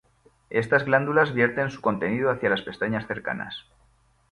Estas 0.49 0.83
glándulas 0.83 1.31
vierten 1.31 1.69
su 1.69 1.79
contenido 1.79 2.31
hacia 2.31 2.49
las 2.49 2.63
pestañas 2.63 3.05
cercanas. 3.05 3.67